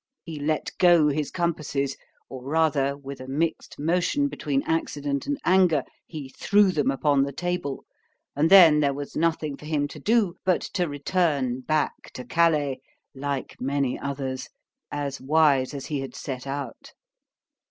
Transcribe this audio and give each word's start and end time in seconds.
——He 0.25 0.39
let 0.39 0.71
go 0.79 1.09
his 1.09 1.29
compasses—or 1.29 2.43
rather 2.43 2.97
with 2.97 3.21
a 3.21 3.27
mixed 3.27 3.77
motion 3.77 4.29
between 4.29 4.63
accident 4.63 5.27
and 5.27 5.37
anger, 5.45 5.83
he 6.07 6.29
threw 6.29 6.71
them 6.71 6.89
upon 6.89 7.21
the 7.21 7.31
table; 7.31 7.85
and 8.35 8.49
then 8.49 8.79
there 8.79 8.95
was 8.95 9.15
nothing 9.15 9.57
for 9.57 9.65
him 9.65 9.87
to 9.89 9.99
do, 9.99 10.37
but 10.43 10.61
to 10.61 10.89
return 10.89 11.59
back 11.61 11.93
to 12.13 12.25
Calais 12.25 12.79
(like 13.13 13.55
many 13.61 13.99
others) 13.99 14.47
as 14.91 15.21
wise 15.21 15.71
as 15.71 15.85
he 15.85 15.99
had 15.99 16.15
set 16.15 16.47
out. 16.47 16.93